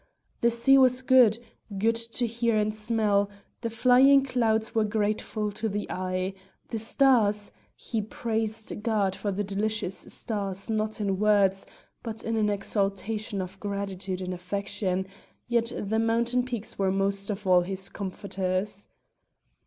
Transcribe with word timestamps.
The 0.39 0.49
sea 0.49 0.79
was 0.79 1.03
good; 1.03 1.37
good 1.77 1.93
to 1.93 2.25
hear 2.25 2.55
and 2.57 2.75
smell; 2.75 3.29
the 3.61 3.69
flying 3.69 4.25
clouds 4.25 4.73
were 4.73 4.83
grateful 4.83 5.51
to 5.51 5.69
the 5.69 5.85
eye; 5.91 6.33
the 6.69 6.79
stars 6.79 7.51
he 7.75 8.01
praised 8.01 8.81
God 8.81 9.15
for 9.15 9.31
the 9.31 9.43
delicious 9.43 9.95
stars 10.11 10.71
not 10.71 10.99
in 10.99 11.19
words 11.19 11.67
but 12.01 12.23
in 12.23 12.35
an 12.35 12.49
exultation 12.49 13.43
of 13.43 13.59
gratitude 13.59 14.21
and 14.21 14.33
affection, 14.33 15.05
yet 15.47 15.71
the 15.77 15.99
mountain 15.99 16.45
peaks 16.45 16.79
were 16.79 16.91
most 16.91 17.29
of 17.29 17.45
all 17.45 17.61
his 17.61 17.87
comforters. 17.87 18.87